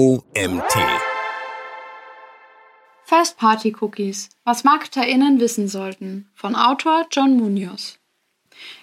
[0.00, 0.74] OMT.
[3.04, 4.30] First-Party-Cookies.
[4.44, 6.30] Was MarketerInnen wissen sollten.
[6.32, 7.99] Von Autor John Munoz.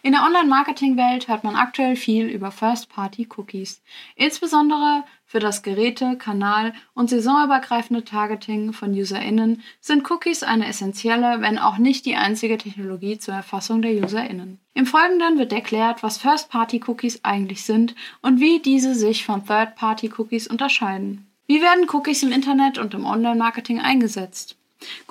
[0.02, 3.82] In der Online-Marketing-Welt hört man aktuell viel über First-Party-Cookies.
[4.16, 11.60] Insbesondere für das Geräte-, Kanal- und saisonübergreifende Targeting von UserInnen sind Cookies eine essentielle, wenn
[11.60, 14.60] auch nicht die einzige Technologie zur Erfassung der UserInnen.
[14.74, 21.28] Im Folgenden wird erklärt, was First-Party-Cookies eigentlich sind und wie diese sich von Third-Party-Cookies unterscheiden.
[21.46, 24.57] Wie werden Cookies im Internet und im Online-Marketing eingesetzt?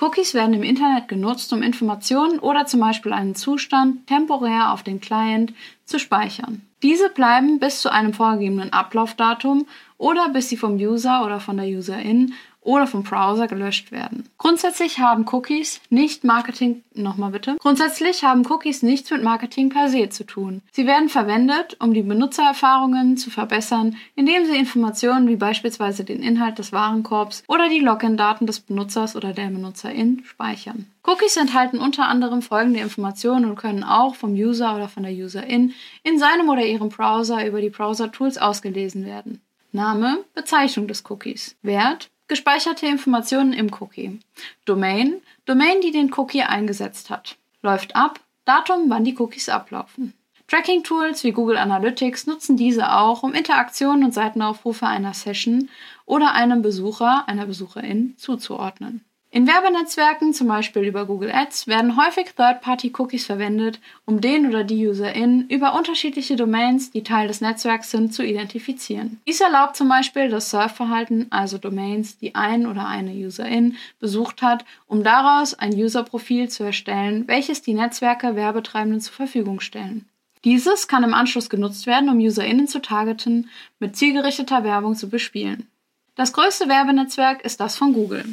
[0.01, 5.01] Cookies werden im Internet genutzt, um Informationen oder zum Beispiel einen Zustand temporär auf den
[5.01, 5.53] Client
[5.85, 6.63] zu speichern.
[6.83, 9.67] Diese bleiben bis zu einem vorgegebenen Ablaufdatum
[9.99, 12.35] oder bis sie vom User oder von der Userin
[12.67, 14.29] oder vom Browser gelöscht werden.
[14.39, 17.57] Grundsätzlich haben Cookies nicht Marketing, nochmal bitte.
[17.61, 20.63] Grundsätzlich haben Cookies nichts mit Marketing per se zu tun.
[20.73, 26.59] Sie werden verwendet, um die Benutzererfahrungen zu verbessern, indem sie Informationen wie beispielsweise den Inhalt
[26.59, 30.87] des Warenkorbs oder die Login-Daten des Benutzers oder der Benutzerin speichern.
[31.05, 35.73] Cookies enthalten unter anderem folgende Informationen und können auch vom User oder von der Userin
[36.03, 39.41] in seinem oder ihrem Browser über die Browser-Tools ausgelesen werden.
[39.71, 44.19] Name, Bezeichnung des Cookies, Wert, Gespeicherte Informationen im Cookie.
[44.65, 47.37] Domain, Domain, die den Cookie eingesetzt hat.
[47.63, 50.13] Läuft ab, Datum, wann die Cookies ablaufen.
[50.49, 55.69] Tracking-Tools wie Google Analytics nutzen diese auch, um Interaktionen und Seitenaufrufe einer Session
[56.05, 59.05] oder einem Besucher, einer Besucherin zuzuordnen.
[59.37, 64.89] In Werbenetzwerken, zum Beispiel über Google Ads, werden häufig Third-Party-Cookies verwendet, um den oder die
[64.89, 69.21] UserInnen über unterschiedliche Domains, die Teil des Netzwerks sind, zu identifizieren.
[69.29, 74.65] Dies erlaubt zum Beispiel das Surfverhalten, also Domains, die ein oder eine UserIn besucht hat,
[74.87, 80.09] um daraus ein User-Profil zu erstellen, welches die Netzwerke Werbetreibenden zur Verfügung stellen.
[80.45, 85.67] Dieses kann im Anschluss genutzt werden, um UserInnen zu targeten, mit zielgerichteter Werbung zu bespielen.
[86.15, 88.25] Das größte Werbenetzwerk ist das von Google.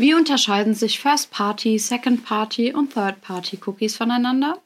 [0.00, 4.58] Wie unterscheiden sich First-Party, Second-Party und Third-Party-Cookies voneinander?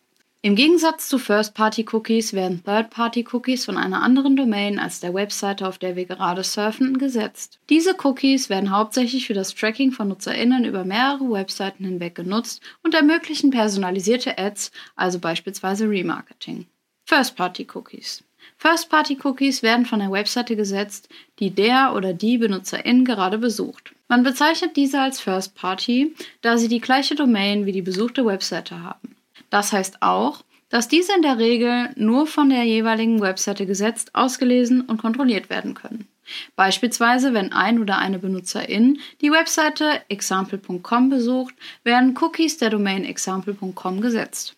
[0.42, 5.96] Im Gegensatz zu First-Party-Cookies werden Third-Party-Cookies von einer anderen Domain als der Webseite, auf der
[5.96, 7.58] wir gerade surfen, gesetzt.
[7.68, 12.94] Diese Cookies werden hauptsächlich für das Tracking von NutzerInnen über mehrere Webseiten hinweg genutzt und
[12.94, 16.66] ermöglichen personalisierte Ads, also beispielsweise Remarketing.
[17.06, 18.22] First-Party-Cookies
[18.58, 21.08] First-Party-Cookies werden von der Webseite gesetzt,
[21.40, 23.93] die der oder die Benutzerin gerade besucht.
[24.08, 28.82] Man bezeichnet diese als First Party, da sie die gleiche Domain wie die besuchte Webseite
[28.82, 29.16] haben.
[29.50, 34.82] Das heißt auch, dass diese in der Regel nur von der jeweiligen Webseite gesetzt, ausgelesen
[34.82, 36.08] und kontrolliert werden können.
[36.56, 41.54] Beispielsweise, wenn ein oder eine Benutzerin die Webseite example.com besucht,
[41.84, 44.56] werden Cookies der Domain example.com gesetzt.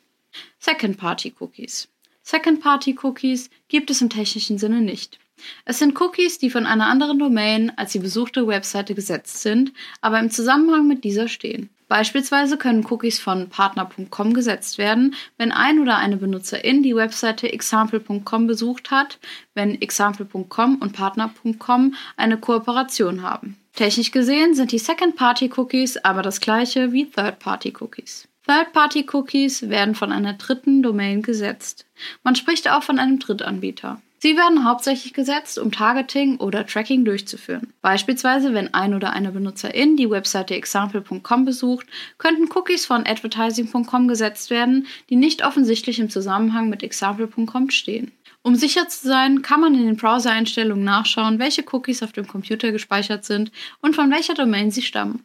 [0.58, 1.88] Second-Party-Cookies.
[2.22, 5.18] Second-Party-Cookies gibt es im technischen Sinne nicht.
[5.64, 10.18] Es sind Cookies, die von einer anderen Domain als die besuchte Webseite gesetzt sind, aber
[10.18, 11.70] im Zusammenhang mit dieser stehen.
[11.88, 18.46] Beispielsweise können Cookies von partner.com gesetzt werden, wenn ein oder eine Benutzerin die Webseite example.com
[18.48, 19.20] besucht hat,
[19.54, 23.56] wenn example.com und partner.com eine Kooperation haben.
[23.74, 28.26] Technisch gesehen sind die Second-Party-Cookies aber das gleiche wie Third-Party-Cookies.
[28.46, 31.86] Third-Party-Cookies werden von einer dritten Domain gesetzt.
[32.24, 34.00] Man spricht auch von einem Drittanbieter.
[34.26, 37.72] Sie werden hauptsächlich gesetzt, um Targeting oder Tracking durchzuführen.
[37.80, 41.86] Beispielsweise, wenn ein oder eine Benutzerin die Webseite example.com besucht,
[42.18, 48.10] könnten Cookies von advertising.com gesetzt werden, die nicht offensichtlich im Zusammenhang mit example.com stehen.
[48.42, 52.72] Um sicher zu sein, kann man in den Browser-Einstellungen nachschauen, welche Cookies auf dem Computer
[52.72, 55.24] gespeichert sind und von welcher Domain sie stammen.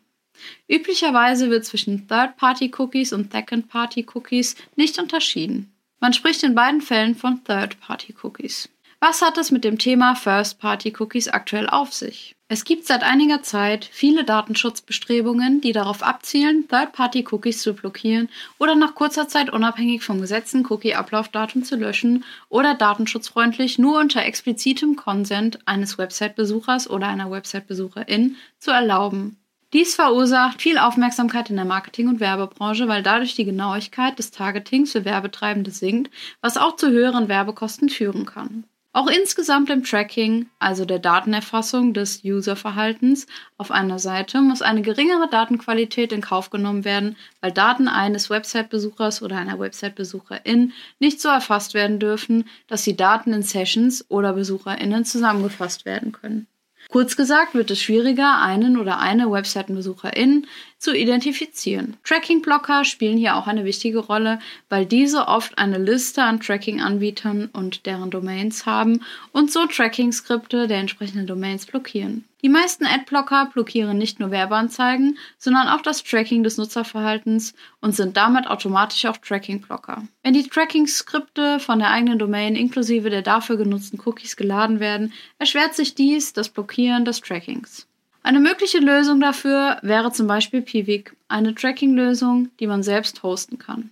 [0.70, 5.74] Üblicherweise wird zwischen Third-Party-Cookies und Second-Party-Cookies nicht unterschieden.
[6.00, 8.70] Man spricht in beiden Fällen von Third-Party-Cookies.
[9.04, 12.36] Was hat es mit dem Thema First-Party-Cookies aktuell auf sich?
[12.50, 18.30] Es gibt seit einiger Zeit viele Datenschutzbestrebungen, die darauf abzielen, Third-Party-Cookies zu blockieren
[18.60, 24.96] oder nach kurzer Zeit unabhängig vom gesetzten Cookie-Ablaufdatum zu löschen oder datenschutzfreundlich nur unter explizitem
[24.96, 29.38] Consent eines Website-Besuchers oder einer Website-Besucherin zu erlauben.
[29.74, 34.92] Dies verursacht viel Aufmerksamkeit in der Marketing- und Werbebranche, weil dadurch die Genauigkeit des Targetings
[34.92, 38.66] für Werbetreibende sinkt, was auch zu höheren Werbekosten führen kann.
[38.94, 43.26] Auch insgesamt im Tracking, also der Datenerfassung des Userverhaltens
[43.58, 49.22] auf einer Seite, muss eine geringere Datenqualität in Kauf genommen werden, weil Daten eines Website-Besuchers
[49.22, 55.06] oder einer Website-Besucherin nicht so erfasst werden dürfen, dass die Daten in Sessions oder BesucherInnen
[55.06, 56.48] zusammengefasst werden können.
[56.90, 60.48] Kurz gesagt wird es schwieriger, einen oder eine Webseitenbesucherin
[60.82, 61.96] zu identifizieren.
[62.04, 67.86] Tracking-Blocker spielen hier auch eine wichtige Rolle, weil diese oft eine Liste an Tracking-Anbietern und
[67.86, 69.02] deren Domains haben
[69.32, 72.26] und so Tracking-Skripte der entsprechenden Domains blockieren.
[72.42, 78.18] Die meisten Adblocker blockieren nicht nur Werbeanzeigen, sondern auch das Tracking des Nutzerverhaltens und sind
[78.18, 80.08] damit automatisch auch Tracking-Blocker.
[80.24, 85.76] Wenn die Tracking-Skripte von der eigenen Domain inklusive der dafür genutzten Cookies geladen werden, erschwert
[85.76, 87.86] sich dies das Blockieren des Trackings.
[88.24, 93.90] Eine mögliche Lösung dafür wäre zum Beispiel Piwik, eine Tracking-Lösung, die man selbst hosten kann.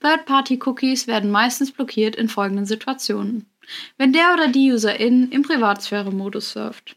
[0.00, 3.46] Third-Party-Cookies werden meistens blockiert in folgenden Situationen.
[3.96, 6.96] Wenn der oder die Userin im Privatsphäre-Modus surft,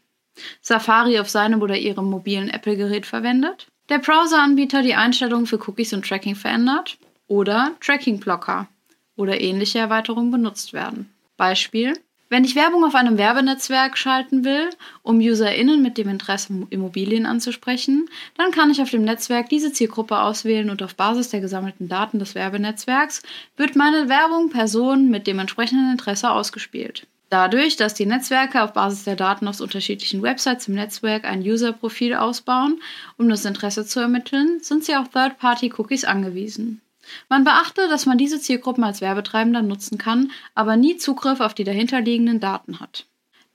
[0.60, 6.06] Safari auf seinem oder ihrem mobilen Apple-Gerät verwendet, der Browser-Anbieter die Einstellungen für Cookies und
[6.06, 8.68] Tracking verändert oder Tracking-Blocker
[9.16, 11.12] oder ähnliche Erweiterungen benutzt werden.
[11.36, 11.94] Beispiel
[12.32, 14.70] wenn ich Werbung auf einem Werbenetzwerk schalten will,
[15.02, 18.08] um UserInnen mit dem Interesse Immobilien anzusprechen,
[18.38, 22.18] dann kann ich auf dem Netzwerk diese Zielgruppe auswählen und auf Basis der gesammelten Daten
[22.18, 23.22] des Werbenetzwerks
[23.58, 27.06] wird meine Werbung Personen mit dem entsprechenden Interesse ausgespielt.
[27.28, 32.14] Dadurch, dass die Netzwerke auf Basis der Daten aus unterschiedlichen Websites im Netzwerk ein User-Profil
[32.14, 32.80] ausbauen,
[33.18, 36.80] um das Interesse zu ermitteln, sind sie auf Third-Party-Cookies angewiesen.
[37.28, 41.64] Man beachte, dass man diese Zielgruppen als Werbetreibender nutzen kann, aber nie Zugriff auf die
[41.64, 43.06] dahinterliegenden Daten hat.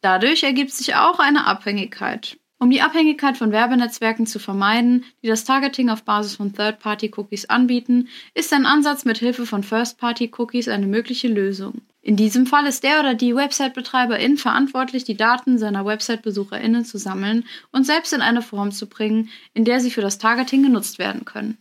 [0.01, 2.37] Dadurch ergibt sich auch eine Abhängigkeit.
[2.59, 8.07] Um die Abhängigkeit von Werbenetzwerken zu vermeiden, die das Targeting auf Basis von Third-Party-Cookies anbieten,
[8.33, 11.81] ist ein Ansatz mit Hilfe von First-Party-Cookies eine mögliche Lösung.
[12.01, 17.45] In diesem Fall ist der oder die Website-Betreiberin verantwortlich, die Daten seiner Website-BesucherInnen zu sammeln
[17.71, 21.25] und selbst in eine Form zu bringen, in der sie für das Targeting genutzt werden
[21.25, 21.57] können.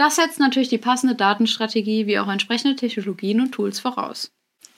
[0.00, 4.30] Das setzt natürlich die passende Datenstrategie wie auch entsprechende Technologien und Tools voraus.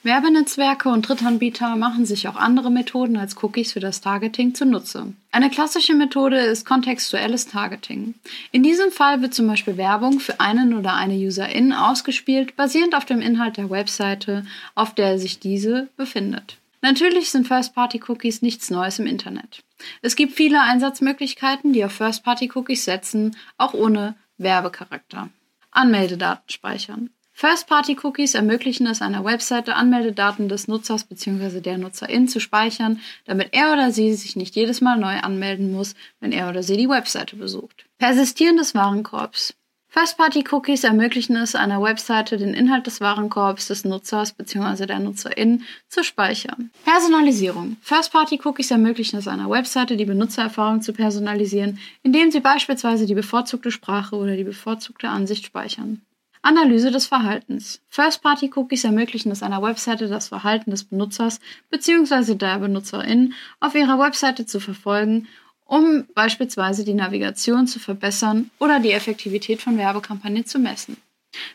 [0.03, 5.13] Werbenetzwerke und Drittanbieter machen sich auch andere Methoden als Cookies für das Targeting zunutze.
[5.31, 8.15] Eine klassische Methode ist kontextuelles Targeting.
[8.51, 13.05] In diesem Fall wird zum Beispiel Werbung für einen oder eine Userin ausgespielt, basierend auf
[13.05, 16.57] dem Inhalt der Webseite, auf der sich diese befindet.
[16.81, 19.63] Natürlich sind First-Party-Cookies nichts Neues im Internet.
[20.01, 25.31] Es gibt viele Einsatzmöglichkeiten, die auf First-Party-Cookies setzen, auch ohne Werbecharakter.
[25.71, 27.11] Anmeldedaten speichern.
[27.33, 31.61] First-Party-Cookies ermöglichen es einer Webseite, Anmeldedaten des Nutzers bzw.
[31.61, 35.95] der Nutzerin zu speichern, damit er oder sie sich nicht jedes Mal neu anmelden muss,
[36.21, 37.87] wenn er oder sie die Webseite besucht.
[37.99, 39.55] Persistieren des Warenkorbs.
[39.95, 44.87] First-Party-Cookies ermöglichen es einer Webseite, den Inhalt des Warenkorbs des Nutzers bzw.
[44.87, 46.71] der Nutzerin zu speichern.
[46.87, 47.77] Personalisierung.
[47.83, 54.17] First-Party-Cookies ermöglichen es einer Webseite, die Benutzererfahrung zu personalisieren, indem sie beispielsweise die bevorzugte Sprache
[54.17, 56.01] oder die bevorzugte Ansicht speichern.
[56.41, 57.83] Analyse des Verhaltens.
[57.91, 61.39] First-Party-Cookies ermöglichen es einer Webseite, das Verhalten des Benutzers
[61.69, 62.35] bzw.
[62.35, 65.29] der Benutzerin auf ihrer Webseite zu verfolgen
[65.73, 70.99] um beispielsweise die Navigation zu verbessern oder die Effektivität von Werbekampagnen zu messen.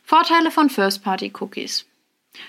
[0.03, 1.85] Vorteile von First-Party-Cookies.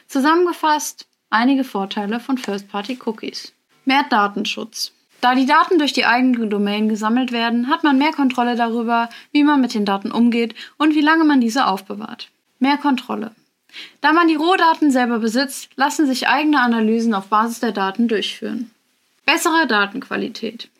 [0.06, 3.52] Zusammengefasst einige Vorteile von First-Party-Cookies.
[3.84, 4.92] Mehr Datenschutz.
[5.20, 9.44] Da die Daten durch die eigene Domain gesammelt werden, hat man mehr Kontrolle darüber, wie
[9.44, 12.30] man mit den Daten umgeht und wie lange man diese aufbewahrt.
[12.60, 13.32] Mehr Kontrolle.
[14.00, 18.70] Da man die Rohdaten selber besitzt, lassen sich eigene Analysen auf Basis der Daten durchführen.
[19.26, 20.70] Bessere Datenqualität.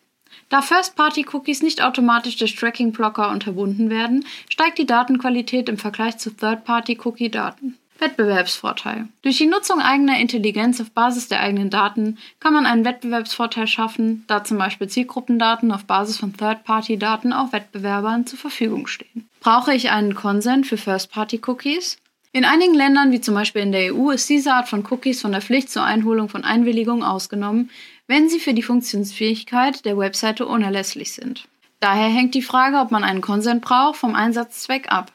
[0.49, 7.77] Da First-Party-Cookies nicht automatisch durch Tracking-Blocker unterbunden werden, steigt die Datenqualität im Vergleich zu Third-Party-Cookie-Daten.
[7.99, 9.09] Wettbewerbsvorteil.
[9.21, 14.23] Durch die Nutzung eigener Intelligenz auf Basis der eigenen Daten kann man einen Wettbewerbsvorteil schaffen,
[14.27, 19.29] da zum Beispiel Zielgruppendaten auf Basis von Third-Party-Daten auch Wettbewerbern zur Verfügung stehen.
[19.41, 21.97] Brauche ich einen Consent für First-Party-Cookies?
[22.31, 25.31] In einigen Ländern, wie zum Beispiel in der EU, ist diese Art von Cookies von
[25.31, 27.69] der Pflicht zur Einholung von Einwilligungen ausgenommen,
[28.09, 31.47] wenn sie für die Funktionsfähigkeit der Webseite unerlässlich sind.
[31.79, 35.13] Daher hängt die Frage, ob man einen Consent braucht, vom Einsatzzweck ab.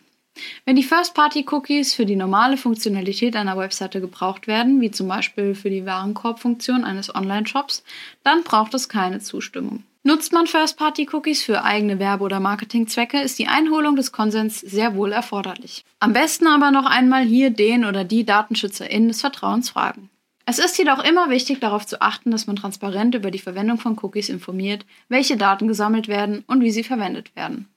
[0.64, 5.70] Wenn die First-Party-Cookies für die normale Funktionalität einer Webseite gebraucht werden, wie zum Beispiel für
[5.70, 7.82] die Warenkorbfunktion eines Online-Shops,
[8.22, 9.82] dann braucht es keine Zustimmung.
[10.04, 15.10] Nutzt man First-Party-Cookies für eigene Werbe- oder Marketingzwecke, ist die Einholung des Konsens sehr wohl
[15.10, 15.84] erforderlich.
[15.98, 20.10] Am besten aber noch einmal hier den oder die DatenschützerInnen des Vertrauens fragen.
[20.46, 23.98] Es ist jedoch immer wichtig, darauf zu achten, dass man transparent über die Verwendung von
[24.02, 27.68] Cookies informiert, welche Daten gesammelt werden und wie sie verwendet werden.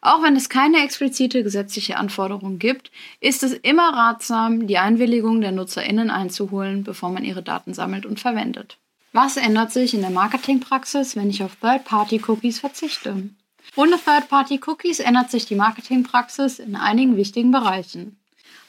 [0.00, 5.52] Auch wenn es keine explizite gesetzliche Anforderung gibt, ist es immer ratsam, die Einwilligung der
[5.52, 8.78] Nutzerinnen einzuholen, bevor man ihre Daten sammelt und verwendet.
[9.12, 13.28] Was ändert sich in der Marketingpraxis, wenn ich auf Third-Party-Cookies verzichte?
[13.74, 18.18] Ohne Third-Party-Cookies ändert sich die Marketingpraxis in einigen wichtigen Bereichen.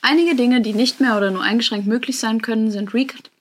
[0.01, 2.93] Einige Dinge, die nicht mehr oder nur eingeschränkt möglich sein können, sind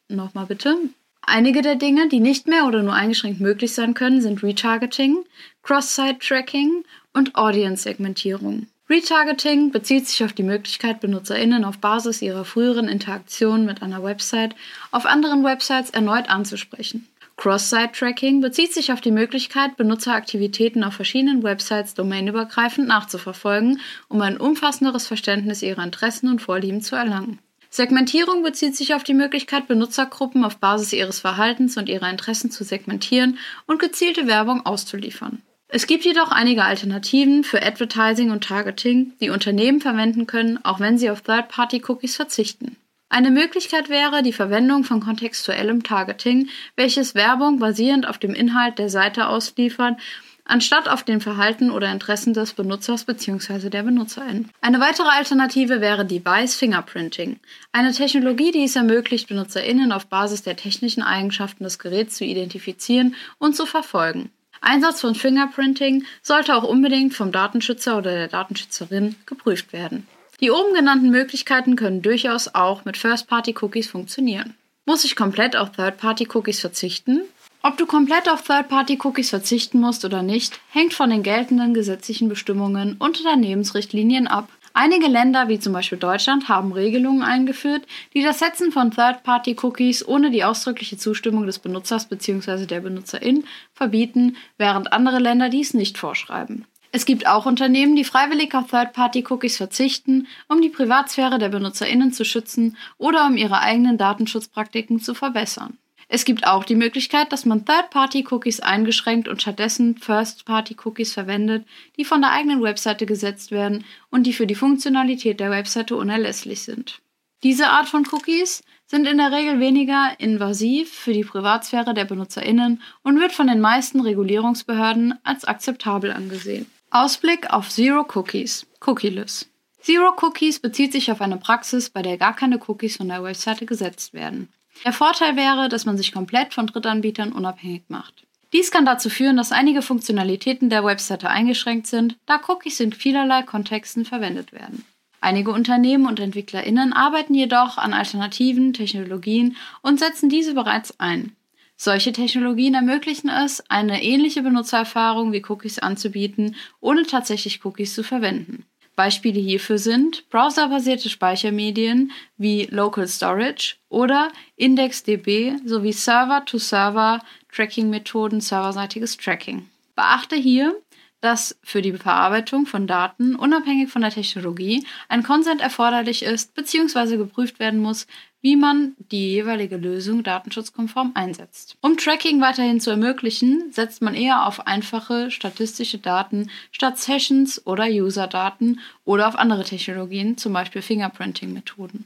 [0.08, 0.76] Nochmal bitte.
[1.22, 5.24] Einige der Dinge, die nicht mehr oder nur eingeschränkt möglich sein können, sind Retargeting,
[5.64, 8.68] Cross-Site-Tracking und Audience-Segmentierung.
[8.88, 14.54] Retargeting bezieht sich auf die Möglichkeit, BenutzerInnen auf Basis ihrer früheren Interaktionen mit einer Website
[14.92, 17.08] auf anderen Websites erneut anzusprechen.
[17.36, 25.08] Cross-Site-Tracking bezieht sich auf die Möglichkeit, Benutzeraktivitäten auf verschiedenen Websites domainübergreifend nachzuverfolgen, um ein umfassenderes
[25.08, 27.40] Verständnis ihrer Interessen und Vorlieben zu erlangen.
[27.76, 32.64] Segmentierung bezieht sich auf die Möglichkeit, Benutzergruppen auf Basis ihres Verhaltens und ihrer Interessen zu
[32.64, 35.42] segmentieren und gezielte Werbung auszuliefern.
[35.68, 40.96] Es gibt jedoch einige Alternativen für Advertising und Targeting, die Unternehmen verwenden können, auch wenn
[40.96, 42.76] sie auf Third-Party-Cookies verzichten.
[43.10, 48.88] Eine Möglichkeit wäre die Verwendung von kontextuellem Targeting, welches Werbung basierend auf dem Inhalt der
[48.88, 49.98] Seite ausliefert,
[50.46, 53.68] anstatt auf dem Verhalten oder Interessen des Benutzers bzw.
[53.68, 54.48] der Benutzerin.
[54.60, 57.38] Eine weitere Alternative wäre Device Fingerprinting,
[57.72, 63.14] eine Technologie, die es ermöglicht, Benutzerinnen auf Basis der technischen Eigenschaften des Geräts zu identifizieren
[63.38, 64.30] und zu verfolgen.
[64.60, 70.06] Einsatz von Fingerprinting sollte auch unbedingt vom Datenschützer oder der Datenschützerin geprüft werden.
[70.40, 74.54] Die oben genannten Möglichkeiten können durchaus auch mit First-Party-Cookies funktionieren.
[74.84, 77.22] Muss ich komplett auf Third-Party-Cookies verzichten?
[77.66, 82.94] Ob du komplett auf Third-Party-Cookies verzichten musst oder nicht, hängt von den geltenden gesetzlichen Bestimmungen
[83.00, 84.48] und Unternehmensrichtlinien ab.
[84.72, 87.82] Einige Länder, wie zum Beispiel Deutschland, haben Regelungen eingeführt,
[88.14, 92.66] die das Setzen von Third-Party-Cookies ohne die ausdrückliche Zustimmung des Benutzers bzw.
[92.66, 93.42] der Benutzerin
[93.74, 96.66] verbieten, während andere Länder dies nicht vorschreiben.
[96.92, 102.24] Es gibt auch Unternehmen, die freiwillig auf Third-Party-Cookies verzichten, um die Privatsphäre der BenutzerInnen zu
[102.24, 105.78] schützen oder um ihre eigenen Datenschutzpraktiken zu verbessern.
[106.08, 112.20] Es gibt auch die Möglichkeit, dass man Third-Party-Cookies eingeschränkt und stattdessen First-Party-Cookies verwendet, die von
[112.20, 117.00] der eigenen Webseite gesetzt werden und die für die Funktionalität der Webseite unerlässlich sind.
[117.42, 122.80] Diese Art von Cookies sind in der Regel weniger invasiv für die Privatsphäre der BenutzerInnen
[123.02, 126.66] und wird von den meisten Regulierungsbehörden als akzeptabel angesehen.
[126.90, 129.48] Ausblick auf Zero Cookies, Cookieless.
[129.82, 133.66] Zero Cookies bezieht sich auf eine Praxis, bei der gar keine Cookies von der Webseite
[133.66, 134.48] gesetzt werden.
[134.84, 138.26] Der Vorteil wäre, dass man sich komplett von Drittanbietern unabhängig macht.
[138.52, 143.42] Dies kann dazu führen, dass einige Funktionalitäten der Webseite eingeschränkt sind, da Cookies in vielerlei
[143.42, 144.84] Kontexten verwendet werden.
[145.20, 151.34] Einige Unternehmen und EntwicklerInnen arbeiten jedoch an alternativen Technologien und setzen diese bereits ein.
[151.76, 158.64] Solche Technologien ermöglichen es, eine ähnliche Benutzererfahrung wie Cookies anzubieten, ohne tatsächlich Cookies zu verwenden.
[158.96, 169.68] Beispiele hierfür sind browserbasierte Speichermedien wie Local Storage oder IndexDB sowie Server-to-Server-Tracking-Methoden serverseitiges Tracking.
[169.94, 170.74] Beachte hier,
[171.20, 177.16] dass für die Verarbeitung von Daten unabhängig von der Technologie ein Consent erforderlich ist bzw.
[177.16, 178.06] geprüft werden muss,
[178.42, 181.76] wie man die jeweilige Lösung datenschutzkonform einsetzt.
[181.80, 187.86] Um Tracking weiterhin zu ermöglichen, setzt man eher auf einfache statistische Daten statt Sessions oder
[187.86, 192.04] User-Daten oder auf andere Technologien, zum Beispiel Fingerprinting-Methoden.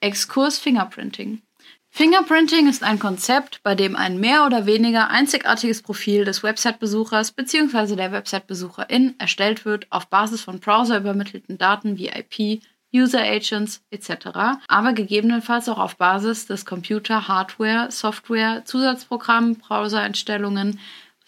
[0.00, 1.42] Exkurs Fingerprinting.
[1.94, 7.96] Fingerprinting ist ein Konzept, bei dem ein mehr oder weniger einzigartiges Profil des Website-Besuchers bzw.
[7.96, 12.62] der Website-Besucherin erstellt wird auf Basis von browserübermittelten Daten wie IP,
[12.94, 14.28] User Agents etc.,
[14.68, 20.80] aber gegebenenfalls auch auf Basis des Computer, Hardware, Software, Zusatzprogrammen, Browsereinstellungen,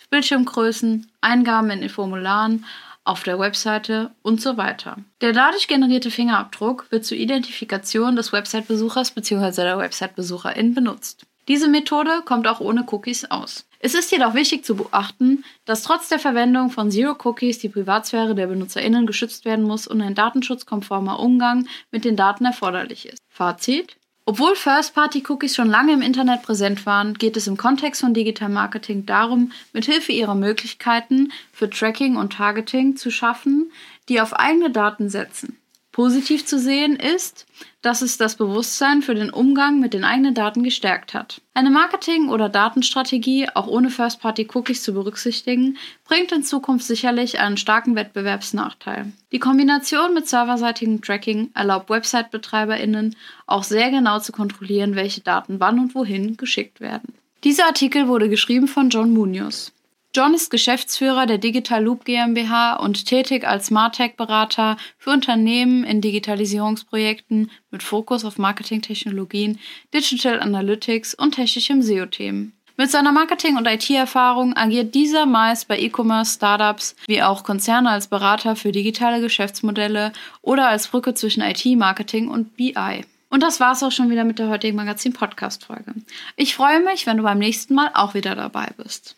[0.08, 2.64] Bildschirmgrößen, Eingaben in den Formularen,
[3.04, 4.96] auf der Webseite und so weiter.
[5.20, 9.62] Der dadurch generierte Fingerabdruck wird zur Identifikation des Website-Besuchers bzw.
[9.62, 11.26] der Website-Besucherin benutzt.
[11.46, 13.66] Diese Methode kommt auch ohne Cookies aus.
[13.78, 18.34] Es ist jedoch wichtig zu beachten, dass trotz der Verwendung von Zero Cookies die Privatsphäre
[18.34, 23.18] der BenutzerInnen geschützt werden muss und ein datenschutzkonformer Umgang mit den Daten erforderlich ist.
[23.28, 28.48] Fazit: obwohl First-Party-Cookies schon lange im Internet präsent waren, geht es im Kontext von Digital
[28.48, 33.70] Marketing darum, mithilfe ihrer Möglichkeiten für Tracking und Targeting zu schaffen,
[34.08, 35.58] die auf eigene Daten setzen.
[35.94, 37.46] Positiv zu sehen ist,
[37.80, 41.40] dass es das Bewusstsein für den Umgang mit den eigenen Daten gestärkt hat.
[41.54, 47.94] Eine Marketing- oder Datenstrategie, auch ohne First-Party-Cookies zu berücksichtigen, bringt in Zukunft sicherlich einen starken
[47.94, 49.12] Wettbewerbsnachteil.
[49.30, 53.14] Die Kombination mit serverseitigem Tracking erlaubt Website-BetreiberInnen
[53.46, 57.14] auch sehr genau zu kontrollieren, welche Daten wann und wohin geschickt werden.
[57.44, 59.73] Dieser Artikel wurde geschrieben von John Munoz.
[60.16, 67.50] John ist Geschäftsführer der Digital Loop GmbH und tätig als Martech-Berater für Unternehmen in Digitalisierungsprojekten
[67.72, 69.58] mit Fokus auf Marketingtechnologien,
[69.92, 72.52] Digital Analytics und technischem SEO-Themen.
[72.76, 78.54] Mit seiner Marketing- und IT-Erfahrung agiert dieser meist bei E-Commerce-Startups wie auch Konzerne als Berater
[78.54, 83.04] für digitale Geschäftsmodelle oder als Brücke zwischen IT, Marketing und BI.
[83.30, 85.92] Und das war's auch schon wieder mit der heutigen Magazin-Podcast-Folge.
[86.36, 89.16] Ich freue mich, wenn du beim nächsten Mal auch wieder dabei bist.